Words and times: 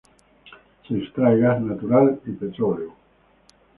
Se 0.87 0.97
extrae 0.97 1.37
gas 1.39 1.61
natural 1.61 2.19
y 2.25 2.31
petróleo. 2.31 2.91